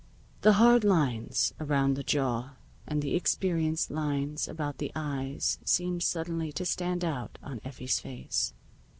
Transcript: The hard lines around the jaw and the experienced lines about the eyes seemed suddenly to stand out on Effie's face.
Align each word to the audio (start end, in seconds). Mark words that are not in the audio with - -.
The 0.41 0.53
hard 0.53 0.83
lines 0.83 1.53
around 1.59 1.93
the 1.93 2.01
jaw 2.01 2.55
and 2.87 3.03
the 3.03 3.13
experienced 3.15 3.91
lines 3.91 4.47
about 4.47 4.79
the 4.79 4.91
eyes 4.95 5.59
seemed 5.63 6.01
suddenly 6.01 6.51
to 6.53 6.65
stand 6.65 7.05
out 7.05 7.37
on 7.43 7.61
Effie's 7.63 7.99
face. 7.99 8.51